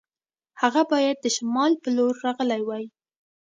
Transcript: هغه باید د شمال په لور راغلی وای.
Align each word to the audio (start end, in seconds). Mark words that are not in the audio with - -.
هغه 0.61 0.81
باید 0.91 1.17
د 1.21 1.25
شمال 1.35 1.71
په 1.81 1.89
لور 1.97 2.13
راغلی 2.25 2.61
وای. 2.65 2.85